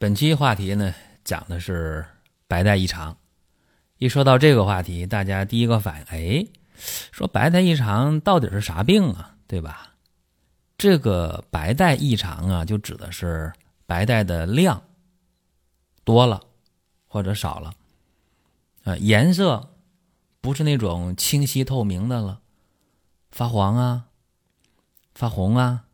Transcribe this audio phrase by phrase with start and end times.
[0.00, 0.94] 本期话题呢，
[1.24, 2.06] 讲的是
[2.48, 3.14] 白带异常。
[3.98, 6.46] 一说到这个话题，大家第一个反应，哎，
[7.12, 9.36] 说白带异常到底是啥病啊？
[9.46, 9.92] 对吧？
[10.78, 13.52] 这个白带异常啊，就指的是
[13.84, 14.82] 白带的量
[16.02, 16.40] 多了
[17.06, 17.74] 或者少了，
[18.84, 19.74] 呃，颜色
[20.40, 22.40] 不是那种清晰透明的了，
[23.32, 24.06] 发黄啊，
[25.14, 25.84] 发红啊，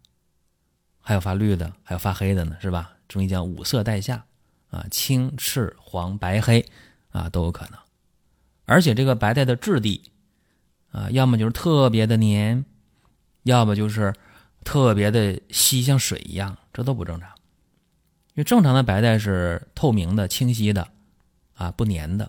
[1.00, 2.92] 还有发绿的，还有发黑的呢，是吧？
[3.09, 4.24] 中医讲五色带下，
[4.70, 6.64] 啊，青、赤、黄、白、黑，
[7.10, 7.78] 啊，都有可能。
[8.64, 10.11] 而且这个白带的质地，
[10.91, 12.64] 啊，要么就是特别的黏，
[13.45, 14.12] 要么就是
[14.64, 17.30] 特别的稀，像水一样，这都不正常。
[18.34, 20.89] 因为正常的白带是透明的、清晰的，
[21.55, 22.28] 啊，不粘的。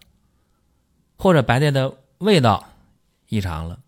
[1.18, 2.64] 或者白带的味道
[3.28, 3.80] 异常了，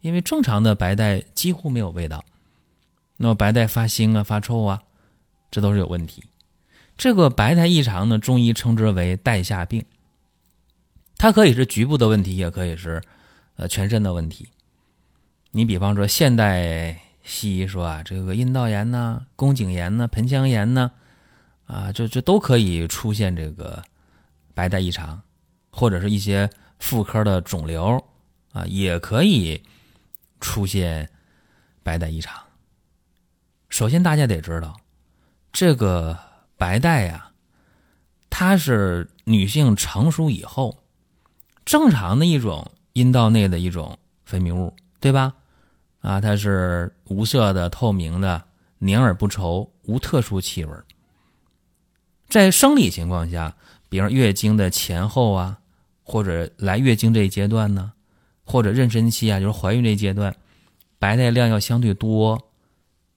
[0.00, 2.24] 因为正常的白带几乎没有味道，
[3.16, 4.80] 那么白带发腥啊、发臭啊，
[5.50, 6.22] 这都是有问题。
[6.96, 9.84] 这个白带异常呢，中医称之为带下病。
[11.18, 13.02] 它可以是局部的问题，也可以是
[13.56, 14.48] 呃全身的问题。
[15.50, 20.90] 你比方说，现代西医说啊，这个阴道炎呢、宫颈炎呢、盆腔炎呢，
[21.66, 23.82] 啊，这这都可以出现这个
[24.54, 25.22] 白带异常，
[25.70, 28.02] 或者是一些妇科的肿瘤
[28.52, 29.62] 啊，也可以
[30.40, 31.10] 出现
[31.82, 32.42] 白带异常。
[33.68, 34.74] 首先，大家得知道
[35.52, 36.18] 这个。
[36.56, 37.32] 白带呀，
[38.30, 40.78] 它是女性成熟以后
[41.64, 45.34] 正常的一种阴道内的一种分泌物，对吧？
[46.00, 48.42] 啊，它是无色的、透明的、
[48.78, 50.72] 黏而不稠，无特殊气味。
[52.28, 53.54] 在生理情况下，
[53.88, 55.58] 比如月经的前后啊，
[56.02, 57.92] 或者来月经这一阶段呢，
[58.44, 60.34] 或者妊娠期啊，就是怀孕这一阶段，
[60.98, 62.50] 白带量要相对多，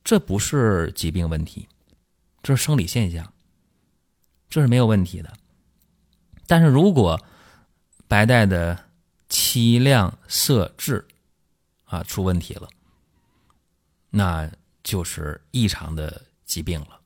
[0.04, 1.68] 这不是疾病问题。
[2.42, 3.34] 这是生理现象，
[4.50, 5.32] 这是没有问题的。
[6.48, 7.24] 但是如果
[8.08, 8.86] 白带的
[9.28, 11.06] 期量、色、质
[11.86, 12.68] 啊出问题了，
[14.10, 14.50] 那
[14.84, 17.00] 就是异常的疾病了。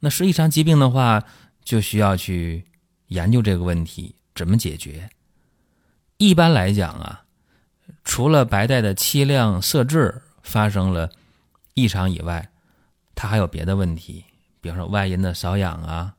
[0.00, 1.22] 那是异常疾病的话，
[1.62, 2.64] 就需要去
[3.08, 5.10] 研究这个问题怎么解决。
[6.16, 7.24] 一般来讲啊，
[8.02, 11.12] 除了白带的期量、色、质发生了
[11.74, 12.50] 异常以外，
[13.14, 14.24] 它还有别的问题。
[14.60, 16.16] 比方说外阴的瘙痒啊，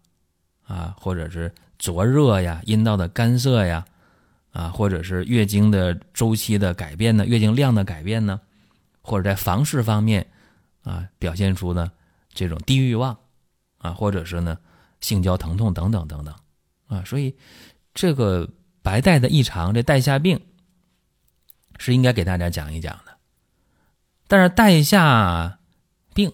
[0.65, 3.85] 啊，或者是灼热呀，阴道的干涩呀，
[4.51, 8.39] 啊，或者是月经的周期的改变呢，月经量的改变呢，
[9.01, 10.25] 或者在房事方面
[10.83, 11.91] 啊，表现出呢
[12.33, 13.17] 这种低欲望
[13.77, 14.57] 啊，或者是呢
[15.01, 16.33] 性交疼痛等等等等
[16.87, 17.35] 啊，所以
[17.93, 18.49] 这个
[18.81, 20.39] 白带的异常，这带下病
[21.77, 23.17] 是应该给大家讲一讲的，
[24.27, 25.59] 但是带下
[26.13, 26.31] 病。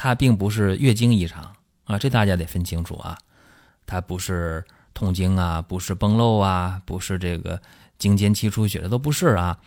[0.00, 3.18] 它并不是月经异常啊，这大家得分清楚啊。
[3.88, 4.62] 它不是
[4.92, 7.60] 痛经啊，不是崩漏啊，不是这个
[7.98, 9.58] 经间期出血，这都不是啊。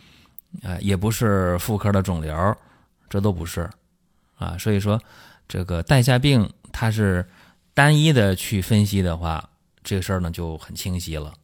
[0.62, 2.56] 呃，也不是妇科的肿瘤，
[3.10, 3.68] 这都不是
[4.36, 4.56] 啊。
[4.56, 4.98] 所以说，
[5.48, 7.28] 这个带下病它是
[7.74, 9.50] 单一的去分析的话，
[9.82, 11.34] 这事儿呢就很清晰了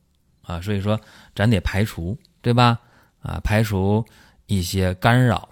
[0.42, 0.60] 啊。
[0.60, 0.98] 所以说，
[1.34, 2.78] 咱得排除，对吧？
[3.20, 4.06] 啊，排除
[4.46, 5.48] 一些干扰。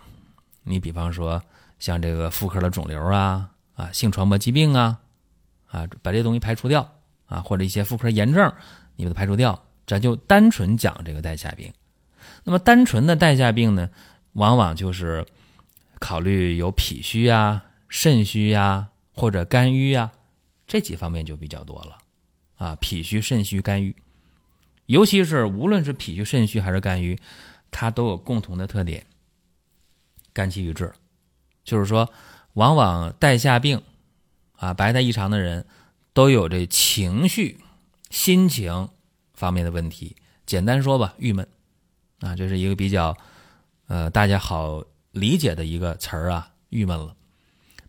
[0.62, 1.42] 你比方说。
[1.78, 4.98] 像这个妇科的肿瘤啊，啊，性传播疾病啊，
[5.66, 6.90] 啊，把这东西排除掉
[7.26, 8.52] 啊，或者一些妇科炎症，
[8.96, 11.72] 你把它排除掉，咱就单纯讲这个带下病。
[12.44, 13.90] 那么单纯的带下病呢，
[14.32, 15.26] 往往就是
[15.98, 20.12] 考虑有脾虚啊、肾虚呀或者肝郁啊
[20.66, 21.98] 这几方面就比较多了
[22.56, 22.76] 啊。
[22.80, 23.94] 脾虚、肾虚、肝郁，
[24.86, 27.18] 尤其是无论是脾虚、肾虚还是肝郁，
[27.70, 29.04] 它都有共同的特点：
[30.32, 30.92] 肝气郁滞。
[31.64, 32.08] 就是说，
[32.52, 33.82] 往往带下病，
[34.56, 35.66] 啊，白带异常的人，
[36.16, 37.60] 都有这情绪、
[38.08, 38.88] 心情
[39.34, 40.16] 方面的问题。
[40.46, 41.46] 简单说吧，郁闷，
[42.20, 43.14] 啊，这是一个比较，
[43.86, 47.14] 呃，大家好理解的一个词儿啊，郁闷了。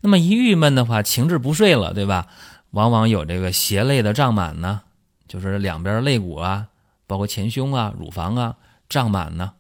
[0.02, 2.28] 那么一郁闷的话，情志不遂了，对吧？
[2.72, 4.82] 往往有这个胁肋的胀满呢，
[5.30, 6.68] 就是两边肋骨啊，
[7.06, 8.58] 包括前胸啊、乳房啊
[8.90, 9.54] 胀满呢，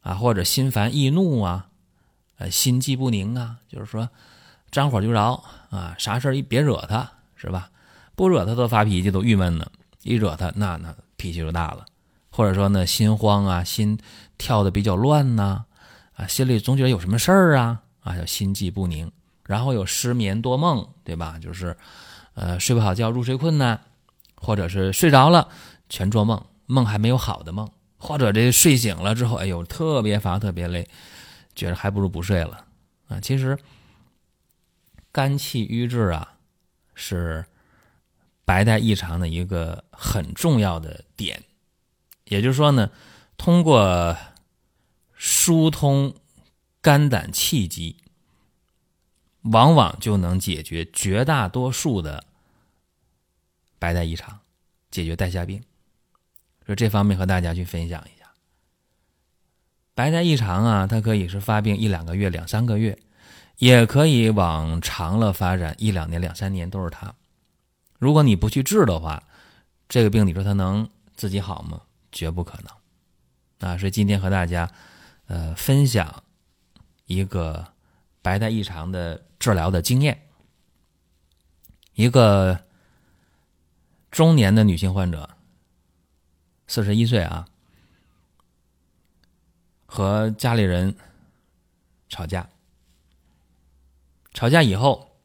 [0.00, 1.68] 啊，或者心烦易怒啊。
[2.50, 4.08] 心悸不宁啊，就是说，
[4.70, 7.68] 张火就着啊，啥事儿一别惹他，是吧？
[8.14, 9.66] 不惹他都发脾气，都郁闷呢。
[10.02, 11.84] 一惹他，那那脾气就大了。
[12.30, 13.98] 或者说呢，心慌啊，心
[14.38, 15.64] 跳的比较乱呐，
[16.14, 19.10] 啊，心里总觉得有什么事儿啊，啊，叫心悸不宁。
[19.44, 21.38] 然后有失眠多梦，对吧？
[21.38, 21.76] 就是，
[22.34, 23.78] 呃，睡不好觉，入睡困难，
[24.36, 25.48] 或者是睡着了
[25.88, 27.68] 全做梦，梦还没有好的梦，
[27.98, 30.88] 或者这睡醒了之后，哎呦，特别乏，特别累，
[31.54, 32.64] 觉得还不如不睡了
[33.08, 33.20] 啊。
[33.20, 33.58] 其实，
[35.10, 36.34] 肝气郁滞啊，
[36.94, 37.44] 是
[38.52, 41.42] 白带异常的一个很重要的点。
[42.24, 42.90] 也就是说呢，
[43.38, 44.14] 通过
[45.14, 46.14] 疏通
[46.82, 47.96] 肝胆气机。
[49.50, 52.22] 往往就能解决绝大多数的
[53.80, 54.38] 白带异常，
[54.88, 55.60] 解决带下病。
[56.64, 58.30] 说这方面和大家去分享一下。
[59.96, 62.96] 白带异常啊，它可以是发病一两个月、两三个月，
[63.56, 67.12] 也可以往长了发展一两年、两三年都是它。
[68.02, 69.22] 如果你不去治的话，
[69.88, 71.80] 这个病你说它能自己好吗？
[72.10, 73.70] 绝不可能。
[73.70, 74.68] 啊，所以今天和大家
[75.26, 76.24] 呃分享
[77.06, 77.72] 一个
[78.20, 79.22] 白带异常的。
[79.42, 80.28] 治疗的经验，
[81.94, 82.64] 一个
[84.08, 85.28] 中年的女性患者，
[86.68, 87.44] 四十一岁啊，
[89.84, 90.94] 和家里人
[92.08, 92.48] 吵架，
[94.32, 95.18] 吵架以后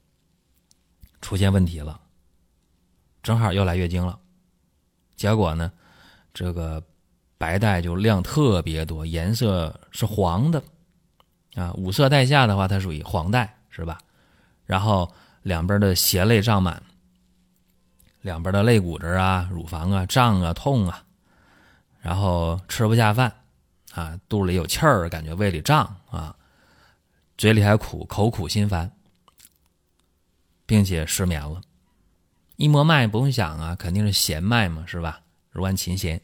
[1.22, 2.02] 出现问题了，
[3.28, 4.18] 正好又来月经了，
[5.18, 5.70] 结果呢，
[6.34, 6.82] 这个
[7.38, 10.64] 白带就量特别多，颜色是黄的，
[11.56, 13.98] 啊，五色带下的话，它属于黄带，是吧？
[14.66, 16.82] 然后两边的胁肋胀满，
[18.22, 21.04] 两边的肋骨这儿啊、乳房啊胀啊、痛啊，
[22.00, 23.30] 然后吃不下饭，
[23.92, 26.34] 啊，肚里有气儿，感觉胃里胀啊，
[27.38, 28.90] 嘴里还苦，口苦心烦，
[30.66, 31.62] 并且失眠了。
[32.58, 35.22] 一摸脉不用想啊，肯定是弦脉嘛，是吧？
[35.52, 36.20] 如按琴弦。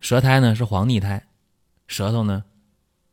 [0.00, 1.26] 舌苔呢是黄腻苔，
[1.86, 2.44] 舌头呢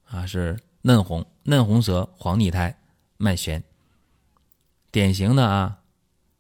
[0.06, 2.76] 啊是嫩红，嫩红舌，黄腻苔，
[3.18, 3.64] 脉弦。
[4.92, 5.78] 典型的啊，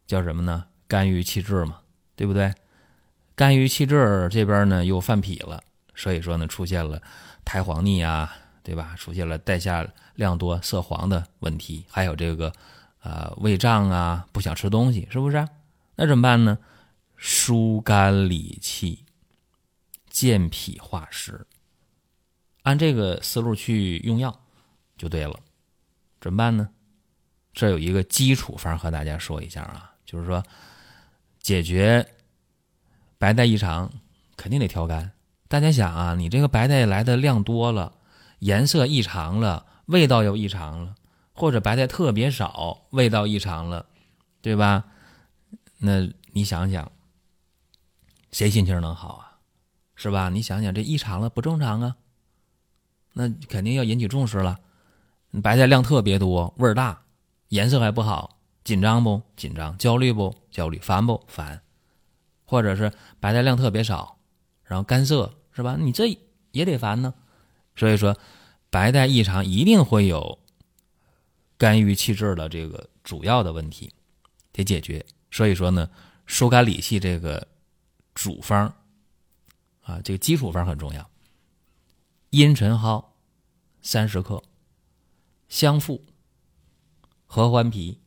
[0.06, 0.66] 叫什么呢？
[0.88, 1.80] 肝郁气滞嘛，
[2.16, 2.54] 对不对？
[3.36, 5.62] 肝郁气滞这边呢又犯脾了，
[5.96, 7.02] 所以说呢出现了
[7.46, 8.96] 苔黄腻啊，对吧？
[8.98, 12.52] 出现了带下量多、色黄的问题，还有这个
[13.02, 15.48] 呃胃胀啊，不想吃东西，是不是？
[15.96, 16.58] 那怎么办呢？
[17.16, 19.06] 疏肝理气，
[20.10, 21.46] 健脾化湿，
[22.64, 24.42] 按这个思路去用药
[24.98, 25.40] 就对了。
[26.20, 26.70] 怎么办呢？
[27.54, 30.44] 这有一个基础方和大家说一下啊，就是说
[31.40, 32.06] 解决
[33.18, 33.92] 白带异常
[34.36, 35.12] 肯定得调肝。
[35.48, 37.94] 大家想啊，你这个白带来的量多了，
[38.40, 40.96] 颜色异常了，味道又异常了，
[41.34, 43.86] 或者白带特别少，味道异常了，
[44.42, 44.86] 对吧？
[45.86, 46.90] 那你想想，
[48.32, 49.40] 谁心情能好啊？
[49.96, 50.30] 是吧？
[50.30, 51.98] 你想想这异常了不正常啊？
[53.12, 54.62] 那肯定要引起重视了。
[55.44, 57.04] 白带量特别多，味儿大。
[57.50, 59.78] 颜色还不好，紧张不紧张？
[59.78, 60.80] 焦虑不焦虑？
[60.80, 61.62] 烦不烦？
[62.46, 64.18] 或者是白带量特别少，
[64.64, 65.76] 然后干涩是吧？
[65.78, 66.18] 你这
[66.52, 67.14] 也得烦呢。
[67.76, 68.18] 所以说，
[68.70, 70.40] 白带异常一定会有
[71.58, 73.92] 肝郁气滞的这个主要的问题
[74.54, 75.06] 得解决。
[75.34, 75.90] 所以说呢，
[76.28, 77.48] 疏肝理气这个
[78.14, 78.76] 主方
[79.82, 81.10] 啊，这个基础方很重要。
[82.30, 83.04] 茵陈蒿
[83.82, 84.44] 三十克，
[85.50, 86.06] 香附。
[87.26, 88.00] 合欢皮、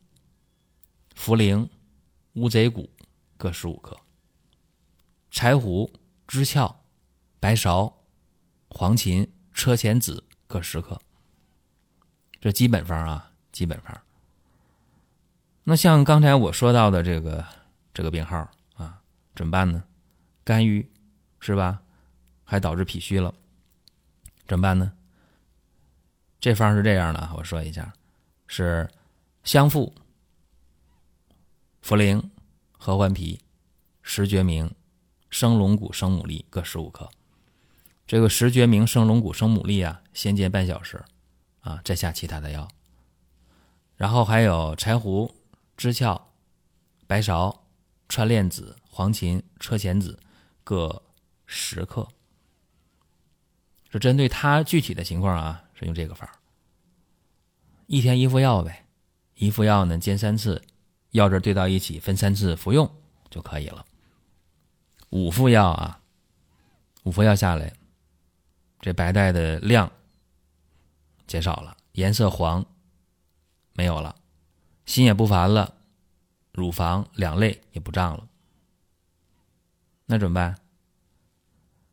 [1.16, 1.68] 茯苓、
[2.34, 2.88] 乌贼骨
[3.36, 3.98] 各十五克，
[5.32, 5.92] 柴胡、
[6.28, 6.76] 知壳、
[7.40, 7.92] 白芍、
[8.68, 11.02] 黄芩、车前子各十克。
[12.40, 14.05] 这基本方啊，基本方。
[15.68, 17.44] 那像刚才我说到的这个
[17.92, 19.02] 这个病号啊，
[19.34, 19.82] 怎么办呢？
[20.44, 20.88] 肝郁
[21.40, 21.82] 是吧？
[22.44, 23.34] 还导致脾虚了，
[24.46, 24.92] 怎么办呢？
[26.38, 27.92] 这方是这样的，我说一下，
[28.46, 28.88] 是。
[29.42, 29.94] 香附、
[31.82, 32.20] 茯苓、
[32.72, 33.40] 合欢皮、
[34.02, 34.72] 石决明、
[35.30, 37.08] 生龙骨、生牡蛎各十五克。
[38.08, 41.04] 这个石决明、生龙骨、生牡蛎啊，先煎半小时，
[41.60, 42.68] 啊，再下其他的药。
[43.96, 45.32] 然后还有柴胡、
[45.76, 46.28] 知壳、
[47.06, 47.56] 白芍、
[48.08, 50.18] 川链子、黄芩、车前子
[50.64, 51.02] 各
[51.46, 52.08] 十克。
[53.92, 56.40] 是针对他具体的情况啊，是用这个法
[57.86, 58.84] 一天一副药呗。
[59.34, 60.62] 一副药呢，煎三次，
[61.10, 62.90] 药汁兑到一起，分三次服用
[63.30, 63.84] 就可以了。
[65.10, 66.00] 五副药啊，
[67.04, 67.72] 五副药下来，
[68.80, 69.92] 这白带的量
[71.26, 72.64] 减少了，颜色黄
[73.74, 74.15] 没有了，
[74.86, 75.74] 心也不烦了，
[76.52, 78.28] 乳房两肋也不胀了，
[80.06, 80.58] 那怎么办？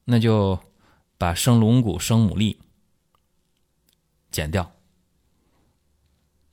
[0.06, 0.60] 那就
[1.18, 2.58] 把生龙骨、生牡蛎
[4.32, 4.76] 减掉，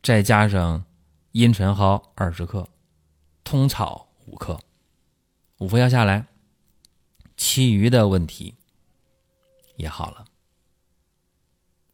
[0.03, 0.85] 再加上
[1.33, 2.69] 茵陈蒿二十克、
[3.45, 4.61] 通草五克，
[5.59, 6.27] 五服药下来，
[7.37, 8.55] 其余的问题
[9.77, 10.25] 也好了。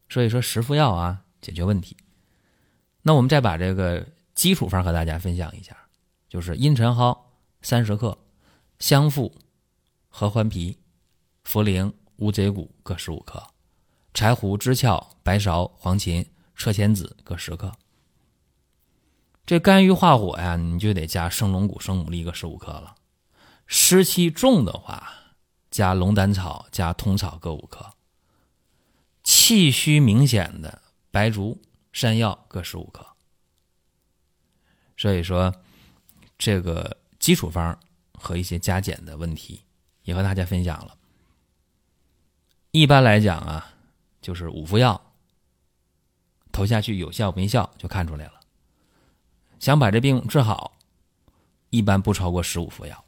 [0.09, 1.97] 所以说，十副药啊，解决问题。
[3.01, 5.75] 那我们再把这个基础方和大家分享一下，
[6.29, 7.17] 就是茵陈蒿
[7.63, 8.15] 三十克，
[8.77, 9.33] 香附、
[10.09, 10.77] 合欢皮、
[11.43, 13.43] 茯苓、乌贼骨各十五克，
[14.13, 17.73] 柴胡、知壳、白芍、黄芩、车前子各十克。
[19.43, 22.93] 这肝郁化火呀，你就得加生龙骨、生牡蛎各十五克了。
[23.65, 25.11] 湿气重的话，
[25.71, 27.93] 加龙胆草、加通草各五克。
[29.23, 31.59] 气虚明显的白术、
[31.91, 33.16] 山药各十五克。
[34.97, 35.53] 所以说，
[36.37, 37.77] 这个基础方
[38.13, 39.61] 和一些加减的问题
[40.03, 40.97] 也和大家分享了。
[42.71, 43.73] 一般来讲啊，
[44.21, 44.99] 就是五副药
[46.51, 48.33] 投下去有效没效就看出来了。
[49.59, 50.77] 想把这病治好，
[51.69, 53.05] 一般不超过十五副药。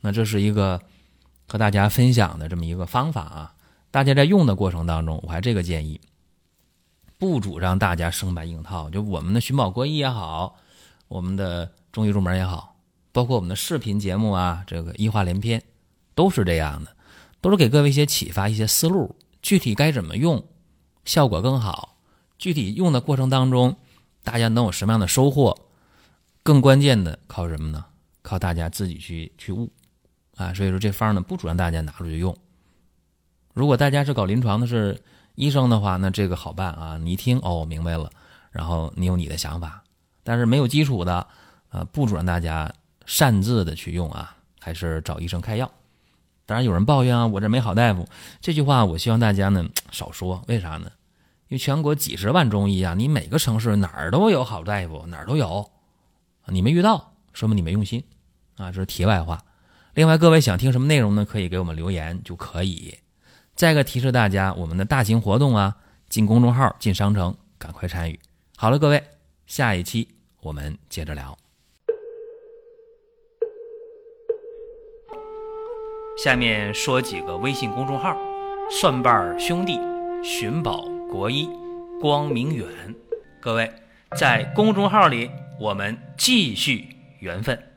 [0.00, 0.80] 那这是一个
[1.48, 3.54] 和大家分享的这么一个方法啊。
[3.90, 6.00] 大家在用的过程当中，我还这个建议，
[7.22, 8.90] 不主张大家生搬硬套。
[8.90, 10.56] 就我们的寻宝国医也好，
[11.06, 12.74] 我们的中医入门也好，
[13.12, 15.62] 包括我们的视频节目啊，这个医话连篇，
[16.16, 16.96] 都是这样的，
[17.40, 19.14] 都是给各位一些启发、一些思路。
[19.40, 20.44] 具体该怎么用，
[21.04, 21.94] 效果更好？
[22.38, 23.76] 具体用的过程当中，
[24.24, 25.56] 大家能有什么样的收获？
[26.42, 27.84] 更关键的靠什么呢？
[28.22, 29.70] 靠大家自己去去悟
[30.34, 30.52] 啊！
[30.52, 32.36] 所以说这方呢，不主张大家拿出去用。
[33.54, 35.00] 如果大家是搞临床的，是
[35.34, 36.98] 医生的话，那这个好办啊！
[36.98, 38.10] 你一听哦，明白了，
[38.50, 39.82] 然后你有你的想法。
[40.22, 41.26] 但是没有基础的，
[41.70, 42.72] 呃，不准大家
[43.06, 45.70] 擅自的去用啊，还是找医生开药。
[46.44, 48.06] 当然有人抱怨啊，我这没好大夫。
[48.40, 50.92] 这句话我希望大家呢少说，为啥呢？
[51.48, 55.70] 因为全国几十万中医啊，你每个城市哪儿都有好大夫，哪儿都有，
[56.46, 58.04] 你没遇到，说明你没用心
[58.56, 58.70] 啊。
[58.70, 59.42] 这是题外话。
[59.94, 61.24] 另外，各位想听什么内容呢？
[61.24, 62.98] 可以给我们留言就可以。
[63.54, 65.76] 再一个提示大家，我们的大型活动啊，
[66.08, 68.18] 进公众号、进商城，赶快参与。
[68.56, 69.02] 好了，各位，
[69.46, 70.08] 下一期
[70.40, 71.36] 我们接着聊。
[76.22, 78.16] 下面说几个微信公众号：
[78.70, 79.78] 蒜瓣兄弟、
[80.22, 81.48] 寻宝国医、
[82.00, 82.66] 光明远。
[83.40, 83.70] 各位
[84.16, 85.30] 在公众号里，
[85.60, 87.71] 我们继续缘分。